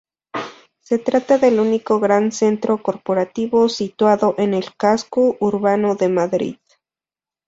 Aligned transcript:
Se 0.79 0.97
trata 0.97 1.37
del 1.37 1.59
único 1.59 1.99
gran 1.99 2.31
centro 2.31 2.81
corporativo 2.81 3.69
situado 3.69 4.33
en 4.39 4.55
el 4.55 4.75
casco 4.75 5.37
urbano 5.39 5.93
de 5.93 6.09
Madrid. 6.09 6.57